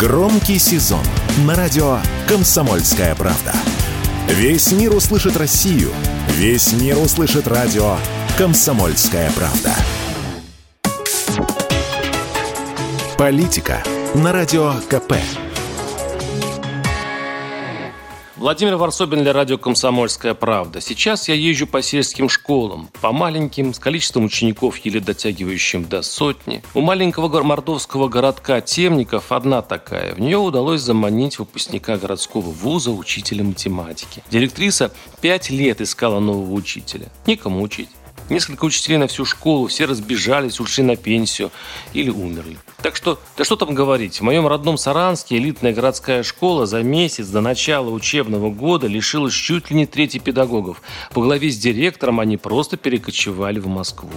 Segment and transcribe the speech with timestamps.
[0.00, 1.04] Громкий сезон
[1.44, 3.52] на радио «Комсомольская правда».
[4.28, 5.90] Весь мир услышит Россию.
[6.28, 7.98] Весь мир услышит радио
[8.38, 9.74] «Комсомольская правда».
[13.18, 13.82] Политика
[14.14, 15.16] на радио КП.
[18.40, 20.80] Владимир Варсобин для радио «Комсомольская правда».
[20.80, 26.62] Сейчас я езжу по сельским школам, по маленьким, с количеством учеников, еле дотягивающим до сотни.
[26.72, 30.14] У маленького мордовского городка Темников одна такая.
[30.14, 34.22] В нее удалось заманить выпускника городского вуза учителя математики.
[34.30, 37.12] Директриса пять лет искала нового учителя.
[37.26, 37.90] Никому учить.
[38.30, 41.50] Несколько учителей на всю школу, все разбежались, ушли на пенсию
[41.92, 42.58] или умерли.
[42.80, 47.26] Так что, да что там говорить, в моем родном Саранске элитная городская школа за месяц
[47.26, 50.80] до начала учебного года лишилась чуть ли не трети педагогов.
[51.12, 54.10] По главе с директором они просто перекочевали в Москву.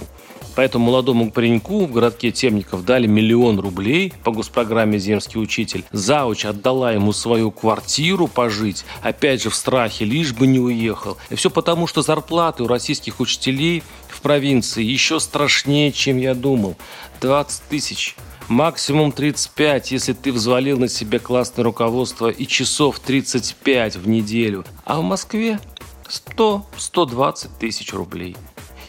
[0.54, 5.84] Поэтому молодому пареньку в городке Темников дали миллион рублей по госпрограмме «Земский учитель».
[5.90, 11.16] Зауч отдала ему свою квартиру пожить, опять же в страхе, лишь бы не уехал.
[11.30, 13.82] И все потому, что зарплаты у российских учителей
[14.24, 16.76] провинции еще страшнее, чем я думал.
[17.20, 18.16] 20 тысяч.
[18.48, 24.64] Максимум 35, если ты взвалил на себя классное руководство и часов 35 в неделю.
[24.86, 25.60] А в Москве
[26.08, 28.34] 100-120 тысяч рублей.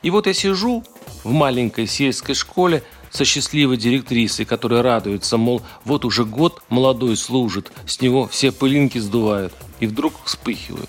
[0.01, 0.85] И вот я сижу
[1.25, 7.73] в маленькой сельской школе со счастливой директрисой, которая радуется, мол, вот уже год молодой служит,
[7.85, 9.53] с него все пылинки сдувают.
[9.81, 10.87] И вдруг вспыхиваю.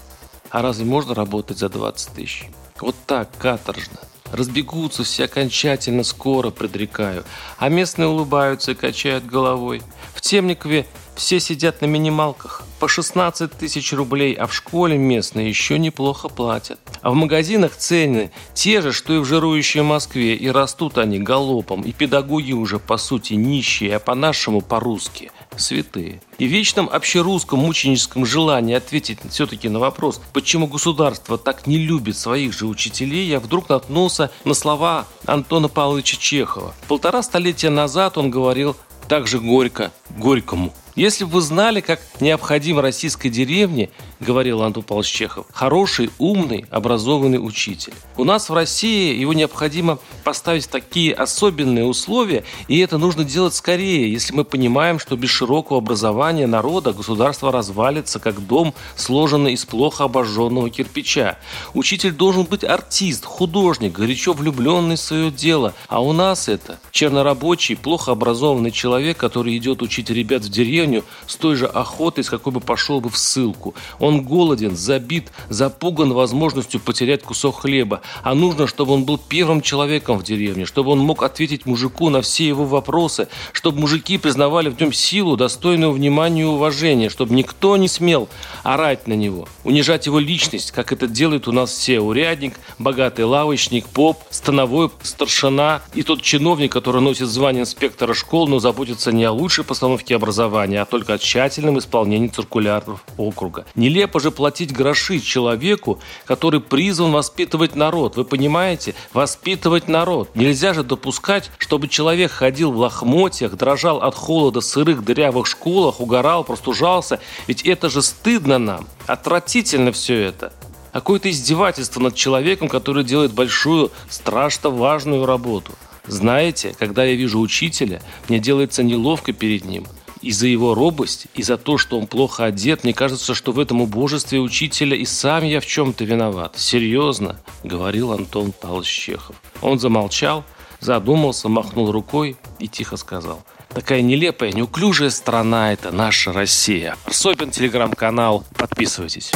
[0.51, 2.45] А разве можно работать за 20 тысяч?
[2.81, 3.99] Вот так, каторжно.
[4.37, 7.25] Разбегутся все окончательно скоро, предрекаю.
[7.57, 9.81] А местные улыбаются и качают головой.
[10.15, 12.63] В Темникове все сидят на минималках.
[12.79, 16.79] По 16 тысяч рублей, а в школе местные еще неплохо платят.
[17.01, 21.81] А в магазинах цены те же, что и в жирующей Москве, и растут они галопом,
[21.81, 26.21] и педагоги уже по сути нищие, а по-нашему по-русски святые.
[26.39, 32.17] И в вечном общерусском мученическом желании ответить все-таки на вопрос, почему государство так не любит
[32.17, 36.75] своих же учителей, я вдруг наткнулся на слова Антона Павловича Чехова.
[36.89, 38.77] Полтора столетия назад он говорил
[39.09, 40.73] так же горько, горькому.
[40.97, 47.37] Если бы вы знали, как необходим российской деревне, говорил Антон Павлович Чехов, хороший, умный, образованный
[47.37, 47.93] учитель.
[48.17, 53.53] У нас в России его необходимо поставить в такие особенные условия, и это нужно делать
[53.53, 59.67] скорее, если мы понимаем, что без широкого образования народа государство развалится, как дом, сложенный из
[59.67, 61.37] плохо обожженного кирпича.
[61.75, 65.75] Учитель должен быть артист, художник, горячо влюбленный в свое дело.
[65.89, 71.05] А у нас это чернорабочий, плохо образованный человек, который идет учить ребят в деревню, деревню
[71.27, 73.75] с той же охотой, с какой бы пошел бы в ссылку.
[73.99, 78.01] Он голоден, забит, запуган возможностью потерять кусок хлеба.
[78.23, 82.23] А нужно, чтобы он был первым человеком в деревне, чтобы он мог ответить мужику на
[82.23, 87.77] все его вопросы, чтобы мужики признавали в нем силу, достойную внимания и уважения, чтобы никто
[87.77, 88.29] не смел
[88.63, 92.01] орать на него, унижать его личность, как это делает у нас все.
[92.01, 98.59] Урядник, богатый лавочник, поп, становой старшина и тот чиновник, который носит звание инспектора школ, но
[98.59, 103.67] заботится не о лучшей постановке образования, а только о тщательном исполнении циркуляров округа.
[103.75, 108.17] Нелепо же платить гроши человеку, который призван воспитывать народ.
[108.17, 108.95] Вы понимаете?
[109.13, 110.31] Воспитывать народ.
[110.35, 116.01] Нельзя же допускать, чтобы человек ходил в лохмотьях, дрожал от холода в сырых дырявых школах,
[116.01, 117.21] угорал, простужался.
[117.47, 118.87] Ведь это же стыдно нам.
[119.07, 120.53] Отвратительно все это
[120.93, 125.73] какое-то издевательство над человеком, который делает большую, страшно важную работу.
[126.07, 129.87] Знаете, когда я вижу учителя, мне делается неловко перед ним
[130.27, 133.61] и за его робость, и за то, что он плохо одет, мне кажется, что в
[133.61, 136.55] этом убожестве учителя и сам я в чем-то виноват.
[136.59, 139.37] Серьезно, говорил Антон Павлович Чехов.
[139.63, 140.45] Он замолчал,
[140.81, 143.45] задумался, махнул рукой и тихо сказал.
[143.69, 146.97] Такая нелепая, неуклюжая страна это наша Россия.
[147.05, 148.45] Арсобин, телеграм-канал.
[148.57, 149.31] Подписывайтесь.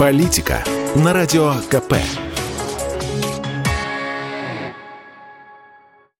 [0.00, 0.64] Политика
[0.96, 1.94] на радио КП.